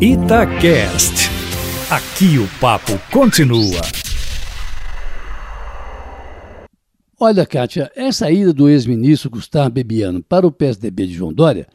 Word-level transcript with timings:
Itacast. 0.00 1.28
Aqui 1.90 2.38
o 2.38 2.46
papo 2.60 2.92
continua. 3.10 3.80
Olha, 7.18 7.44
Kátia, 7.44 7.90
essa 7.96 8.30
ida 8.30 8.52
do 8.52 8.68
ex-ministro 8.68 9.28
Gustavo 9.28 9.70
Bebiano 9.70 10.22
para 10.22 10.46
o 10.46 10.52
PSDB 10.52 11.08
de 11.08 11.14
João 11.14 11.32
Dória, 11.32 11.66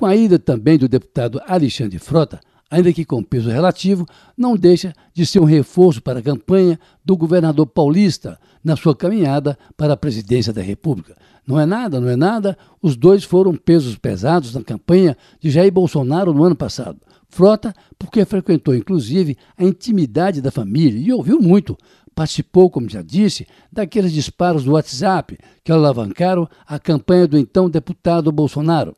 com 0.00 0.06
a 0.06 0.16
ida 0.16 0.38
também 0.38 0.78
do 0.78 0.88
deputado 0.88 1.38
Alexandre 1.46 1.98
Frota, 1.98 2.40
ainda 2.70 2.90
que 2.94 3.04
com 3.04 3.22
peso 3.22 3.50
relativo, 3.50 4.06
não 4.34 4.56
deixa 4.56 4.94
de 5.12 5.26
ser 5.26 5.40
um 5.40 5.44
reforço 5.44 6.00
para 6.00 6.20
a 6.20 6.22
campanha 6.22 6.80
do 7.04 7.14
governador 7.14 7.66
paulista 7.66 8.38
na 8.64 8.74
sua 8.74 8.96
caminhada 8.96 9.58
para 9.76 9.92
a 9.92 9.98
presidência 9.98 10.50
da 10.50 10.62
República. 10.62 11.14
Não 11.46 11.60
é 11.60 11.66
nada, 11.66 12.00
não 12.00 12.08
é 12.08 12.16
nada, 12.16 12.56
os 12.80 12.96
dois 12.96 13.22
foram 13.22 13.54
pesos 13.54 13.96
pesados 13.96 14.54
na 14.54 14.64
campanha 14.64 15.14
de 15.38 15.50
Jair 15.50 15.70
Bolsonaro 15.70 16.32
no 16.32 16.42
ano 16.42 16.56
passado. 16.56 16.98
Frota, 17.36 17.74
porque 17.98 18.24
frequentou 18.24 18.74
inclusive 18.74 19.36
a 19.58 19.62
intimidade 19.62 20.40
da 20.40 20.50
família 20.50 20.98
e 20.98 21.12
ouviu 21.12 21.38
muito. 21.38 21.76
Participou, 22.14 22.70
como 22.70 22.88
já 22.88 23.02
disse, 23.02 23.46
daqueles 23.70 24.10
disparos 24.10 24.64
do 24.64 24.72
WhatsApp 24.72 25.36
que 25.62 25.70
alavancaram 25.70 26.48
a 26.66 26.78
campanha 26.78 27.28
do 27.28 27.36
então 27.36 27.68
deputado 27.68 28.32
Bolsonaro. 28.32 28.96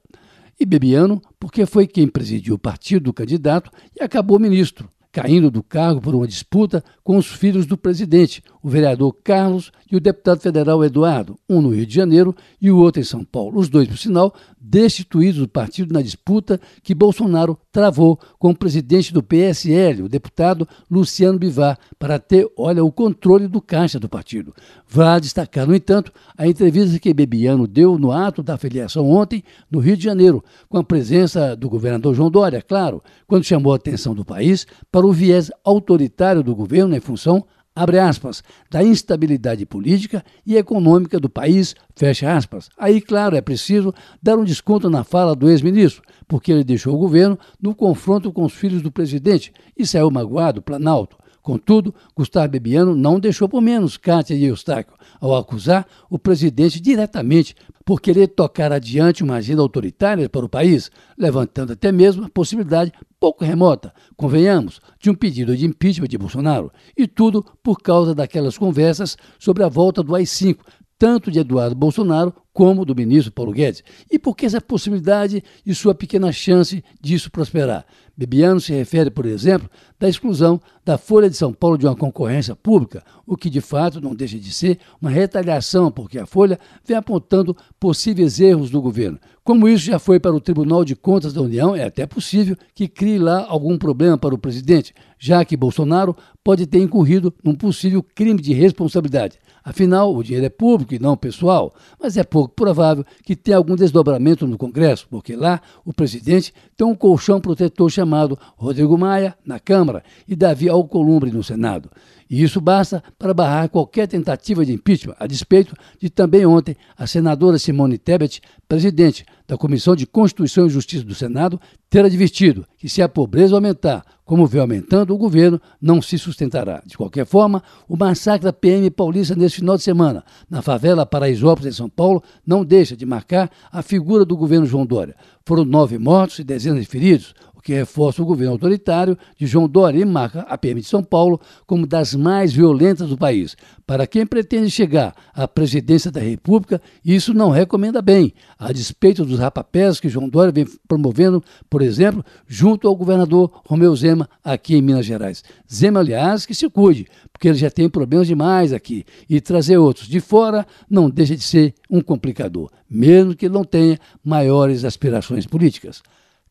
E 0.61 0.65
Bebiano, 0.65 1.21
porque 1.41 1.67
foi 1.67 1.89
quem 1.89 2.07
presidiu 2.07 2.55
o 2.55 2.59
partido 2.61 3.07
do 3.07 3.13
candidato 3.13 3.73
e 3.99 4.05
acabou 4.05 4.39
ministro 4.39 4.89
caindo 5.11 5.51
do 5.51 5.63
cargo 5.63 6.01
por 6.01 6.15
uma 6.15 6.29
disputa 6.29 6.85
com 7.03 7.17
os 7.17 7.27
filhos 7.27 7.67
do 7.67 7.77
presidente, 7.77 8.43
o 8.63 8.69
vereador 8.69 9.13
Carlos 9.25 9.73
e 9.91 9.97
o 9.97 10.01
deputado 10.01 10.41
federal 10.41 10.85
Eduardo, 10.85 11.39
um 11.49 11.61
no 11.61 11.71
Rio 11.71 11.87
de 11.87 11.95
Janeiro 11.95 12.37
e 12.61 12.71
o 12.71 12.77
outro 12.77 13.01
em 13.01 13.05
São 13.05 13.25
Paulo. 13.25 13.59
Os 13.59 13.69
dois, 13.69 13.89
por 13.89 13.99
sinal, 13.99 14.35
destituídos 14.61 15.41
do 15.41 15.49
partido 15.49 15.93
na 15.93 16.03
disputa 16.03 16.61
que 16.83 16.95
Bolsonaro 16.95 17.59
travou 17.79 18.19
com 18.41 18.51
o 18.51 18.57
presidente 18.57 19.13
do 19.13 19.23
PSL, 19.23 20.03
o 20.03 20.09
deputado 20.09 20.67
Luciano 20.91 21.39
Bivar, 21.39 21.79
para 21.97 22.19
ter, 22.19 22.51
olha, 22.57 22.83
o 22.83 22.91
controle 22.91 23.47
do 23.47 23.61
caixa 23.61 24.01
do 24.01 24.09
partido. 24.09 24.53
Vale 24.89 25.21
destacar, 25.21 25.65
no 25.65 25.73
entanto, 25.73 26.13
a 26.37 26.49
entrevista 26.49 26.99
que 26.99 27.15
Bebiano 27.15 27.69
deu 27.69 27.97
no 27.97 28.11
ato 28.11 28.43
da 28.43 28.59
filiação 28.59 29.09
ontem 29.09 29.45
no 29.71 29.79
Rio 29.79 29.97
de 29.97 30.03
Janeiro, 30.03 30.43
com 30.69 30.77
a 30.77 30.83
presença 30.83 31.55
do 31.55 31.69
governador 31.69 32.17
João 32.17 32.33
Dória, 32.33 32.61
claro, 32.61 33.01
quando 33.29 33.45
chamou 33.45 33.73
a 33.73 33.77
atenção 33.77 34.13
do 34.13 34.25
país 34.25 34.67
para 34.91 35.07
o 35.07 35.13
viés 35.13 35.49
autoritário 35.63 36.43
do 36.43 36.57
governo 36.57 36.97
em 36.97 37.01
função 37.01 37.47
abre 37.79 38.01
aspas, 38.01 38.43
da 38.69 38.83
instabilidade 38.83 39.65
política 39.65 40.25
e 40.45 40.57
econômica 40.57 41.21
do 41.21 41.31
país, 41.31 41.77
fecha 41.95 42.37
aspas. 42.37 42.69
Aí, 42.77 43.01
claro, 43.01 43.37
é 43.37 43.41
preciso 43.41 43.95
dar 44.21 44.37
um 44.37 44.43
desconto 44.43 44.91
na 44.91 45.05
fala 45.05 45.37
do 45.37 45.49
ex-ministro, 45.49 46.03
porque 46.27 46.51
ele 46.51 46.65
deixou 46.65 46.95
o 46.97 46.99
governo 46.99 47.39
no 47.63 47.75
confronto 47.75 48.33
com 48.33 48.45
os 48.45 48.53
filhos 48.53 48.83
do 48.83 48.91
presidente 48.91 49.53
e 49.77 49.87
saiu 49.87 50.11
magoado, 50.11 50.61
Planalto. 50.61 51.17
Contudo, 51.49 51.95
Gustavo 52.15 52.47
Bebiano 52.47 52.95
não 52.95 53.19
deixou 53.19 53.49
por 53.49 53.63
menos 53.63 53.97
Cátia 53.97 54.35
e 54.35 54.45
Eustáquio 54.45 54.93
ao 55.19 55.35
acusar 55.35 55.87
o 56.11 56.19
presidente 56.19 56.79
diretamente 56.79 57.57
por 57.87 58.03
querer 58.03 58.29
tocar 58.29 58.71
adiante 58.71 59.25
uma 59.25 59.37
agenda 59.37 59.63
autoritária 59.63 60.29
para 60.29 60.45
o 60.45 60.49
país, 60.49 60.91
levantando 61.17 61.73
até 61.73 61.91
mesmo 61.91 62.27
a 62.27 62.29
possibilidade 62.29 62.93
pouco 63.19 63.47
remota, 63.47 63.95
convenhamos, 64.15 64.79
de 65.01 65.09
um 65.09 65.15
pedido 65.15 65.57
de 65.57 65.65
impeachment 65.65 66.09
de 66.09 66.19
Bolsonaro. 66.19 66.71
E 66.95 67.07
tudo 67.07 67.43
por 67.63 67.81
causa 67.81 68.15
daquelas 68.15 68.59
conversas 68.59 69.17
sobre 69.39 69.65
a 69.65 69.69
volta 69.69 70.03
do 70.03 70.15
AI-5, 70.15 70.59
tanto 70.99 71.31
de 71.31 71.39
Eduardo 71.39 71.75
Bolsonaro 71.75 72.35
como 72.53 72.85
do 72.85 72.95
ministro 72.95 73.31
Paulo 73.31 73.53
Guedes. 73.53 73.85
E 74.11 74.19
por 74.19 74.37
que 74.37 74.45
essa 74.45 74.61
possibilidade 74.61 75.45
e 75.65 75.73
sua 75.73 75.95
pequena 75.95 76.33
chance 76.33 76.83
disso 77.01 77.31
prosperar? 77.31 77.87
Bebiano 78.17 78.61
se 78.61 78.73
refere, 78.73 79.13
por 79.13 79.25
exemplo, 79.27 79.71
da 79.97 80.09
exclusão 80.09 80.61
da 80.85 80.99
Folha 80.99 81.31
de 81.31 81.37
São 81.37 81.53
Paulo 81.53 81.79
de 81.79 81.87
uma 81.87 81.95
concorrência 81.95 82.57
pública, 82.57 83.05
o 83.25 83.37
que 83.37 83.49
de 83.49 83.61
fato 83.61 84.01
não 84.01 84.13
deixa 84.13 84.37
de 84.41 84.53
ser 84.53 84.81
uma 85.01 85.09
retaliação, 85.09 85.89
porque 85.89 86.19
a 86.19 86.27
Folha 86.27 86.59
vem 86.85 86.97
apontando 86.97 87.57
possíveis 87.79 88.41
erros 88.41 88.71
do 88.71 88.83
governo. 88.83 89.21
Como 89.45 89.69
isso 89.69 89.85
já 89.85 90.01
foi 90.01 90.19
para 90.19 90.35
o 90.35 90.41
Tribunal 90.41 90.85
de 90.85 90.97
Contas 90.97 91.33
da 91.33 91.41
União, 91.41 91.77
é 91.77 91.85
até 91.85 92.07
possível 92.07 92.57
que 92.75 92.89
crie 92.89 93.19
lá 93.19 93.47
algum 93.49 93.79
problema 93.79 94.19
para 94.19 94.35
o 94.35 94.39
presidente, 94.39 94.93
já 95.17 95.45
que 95.45 95.57
Bolsonaro 95.57 96.17
pode 96.43 96.67
ter 96.67 96.81
incorrido 96.81 97.33
num 97.45 97.55
possível 97.55 98.03
crime 98.03 98.43
de 98.43 98.53
responsabilidade. 98.53 99.39
Afinal, 99.65 100.15
o 100.15 100.23
dinheiro 100.23 100.47
é 100.47 100.49
público 100.51 100.95
e 100.95 100.99
não 100.99 101.17
pessoal, 101.17 101.75
mas 102.01 102.17
é 102.17 102.25
pouco 102.25 102.55
provável 102.55 103.05
que 103.25 103.37
tenha 103.37 103.57
algum 103.57 103.77
desdobramento 103.77 104.47
no 104.47 104.59
Congresso, 104.59 105.07
porque 105.11 105.37
lá 105.37 105.61
o 105.85 105.93
presidente 105.93 106.53
tem 106.77 106.87
um 106.87 106.95
colchão 106.95 107.41
protetor 107.41 107.91
chamado 107.91 108.39
Rodrigo 108.57 108.97
Maia 108.97 109.37
na 109.45 109.59
Câmara 109.59 110.03
e 110.27 110.35
Davi 110.35 110.69
Alcolumbre 110.69 111.31
no 111.31 111.43
Senado. 111.43 111.91
E 112.31 112.43
isso 112.43 112.61
basta 112.61 113.03
para 113.19 113.33
barrar 113.33 113.69
qualquer 113.69 114.07
tentativa 114.07 114.65
de 114.65 114.73
impeachment, 114.73 115.15
a 115.19 115.27
despeito 115.27 115.75
de 115.99 116.11
também 116.11 116.45
ontem 116.45 116.77
a 116.97 117.07
senadora 117.07 117.59
Simone 117.59 117.97
Tebet, 117.97 118.43
presidente 118.69 119.25
da 119.47 119.57
Comissão 119.57 119.97
de 119.97 120.07
Constituição 120.07 120.67
e 120.67 120.71
Justiça 120.71 121.05
do 121.05 121.15
Senado, 121.15 121.59
ter 121.89 122.05
advertido 122.05 122.67
que 122.77 122.87
se 122.87 123.01
a 123.01 123.09
pobreza 123.09 123.55
aumentar, 123.55 124.05
como 124.27 124.47
vem 124.47 124.61
aumentando, 124.61 125.15
o 125.15 125.17
governo 125.17 125.59
não 125.81 126.03
se 126.03 126.19
sustentará. 126.19 126.83
De 126.85 126.99
qualquer 126.99 127.25
forma, 127.25 127.63
o 127.89 127.97
massacre 127.97 128.45
da 128.45 128.53
PM 128.53 128.91
paulista 128.91 129.35
nesse 129.35 129.57
final 129.57 129.79
de 129.79 129.83
semana, 129.83 130.23
na 130.51 130.61
favela 130.61 131.07
Paraisópolis, 131.07 131.75
em 131.75 131.77
São 131.77 131.89
Paulo, 131.89 132.23
não 132.47 132.63
deixa 132.63 132.95
de 132.95 133.07
marcar 133.07 133.51
a 133.73 133.81
figura 133.81 134.27
do 134.27 134.37
governo 134.37 134.67
João 134.67 134.85
Dória. 134.85 135.17
Foram 135.47 135.65
nove 135.65 135.97
mortos 135.97 136.41
e 136.41 136.45
dezenas 136.45 136.81
de 136.81 136.87
feridos, 136.87 137.35
o 137.59 137.61
que 137.61 137.75
reforça 137.75 138.23
o 138.23 138.25
governo 138.25 138.53
autoritário 138.53 139.19
de 139.37 139.45
João 139.45 139.69
Dória 139.69 140.01
e 140.01 140.05
marca 140.05 140.43
a 140.43 140.57
PM 140.57 140.81
de 140.81 140.87
São 140.87 141.03
Paulo 141.03 141.41
como 141.67 141.89
das 141.89 142.15
mais 142.15 142.53
violentas 142.53 143.09
do 143.09 143.19
país. 143.19 143.57
Para 143.85 144.07
quem 144.07 144.25
pretende 144.25 144.71
chegar 144.71 145.13
à 145.35 145.49
presidência 145.49 146.11
da 146.11 146.21
República, 146.21 146.81
isso 147.05 147.35
não 147.35 147.51
recomenda 147.51 148.01
bem, 148.01 148.33
a 148.57 148.73
despeito 148.73 149.25
dos 149.25 149.41
rapapés 149.41 149.99
que 149.99 150.09
João 150.09 150.29
Dória 150.29 150.53
vem 150.53 150.67
promovendo, 150.87 151.43
por 151.69 151.83
exemplo, 151.83 152.25
junto 152.47 152.87
ao 152.87 152.95
governador 152.95 153.51
Romeu 153.67 153.95
Zema 153.97 154.29
aqui 154.45 154.77
em 154.77 154.83
Minas 154.83 155.05
Gerais. 155.05 155.43
Zema, 155.73 155.99
aliás, 155.99 156.47
que 156.47 156.55
se 156.55 156.71
cuide, 156.71 157.09
porque 157.33 157.49
ele 157.49 157.59
já 157.59 157.71
tem 157.71 157.91
problemas 157.91 158.29
demais 158.29 158.73
aqui, 158.73 159.05
e 159.29 159.41
trazer 159.41 159.79
outros 159.79 160.07
de 160.07 160.21
fora 160.21 160.65
não 160.89 161.11
deixa 161.11 161.35
de 161.35 161.43
ser 161.43 161.75
um 161.91 162.01
complicador, 162.01 162.71
mesmo 162.89 163.35
que 163.35 163.49
não 163.49 163.65
tenha 163.65 163.99
maiores 164.25 164.85
aspirações 164.85 165.45
políticas. 165.45 166.03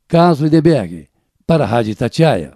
Carlos 0.08 0.40
Lindenberg, 0.40 1.10
para 1.46 1.66
a 1.66 1.68
Rádio 1.68 1.94
Tatiaia. 1.94 2.54